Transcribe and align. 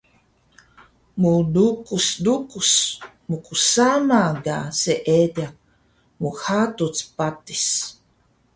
Mlukus 1.21 2.07
lukus 2.25 2.71
mgsama 3.29 4.21
ka 4.45 4.55
seediq 4.79 5.55
mhaduc 6.21 6.97
patis 7.15 7.65